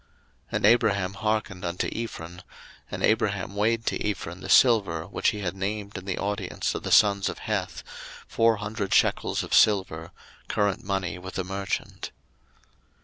01:023:016 0.01 0.09
And 0.55 0.65
Abraham 0.65 1.13
hearkened 1.13 1.63
unto 1.63 1.87
Ephron; 1.95 2.41
and 2.89 3.03
Abraham 3.03 3.55
weighed 3.55 3.85
to 3.85 4.03
Ephron 4.03 4.41
the 4.41 4.49
silver, 4.49 5.05
which 5.05 5.27
he 5.29 5.41
had 5.41 5.55
named 5.55 5.95
in 5.95 6.05
the 6.05 6.17
audience 6.17 6.73
of 6.73 6.81
the 6.81 6.91
sons 6.91 7.29
of 7.29 7.37
Heth, 7.37 7.83
four 8.27 8.55
hundred 8.55 8.95
shekels 8.95 9.43
of 9.43 9.53
silver, 9.53 10.11
current 10.47 10.83
money 10.83 11.19
with 11.19 11.35
the 11.35 11.43
merchant. 11.43 12.09